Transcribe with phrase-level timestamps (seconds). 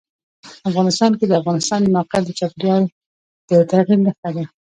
[0.69, 2.83] افغانستان کې د افغانستان د موقعیت د چاپېریال
[3.49, 4.45] د تغیر نښه ده.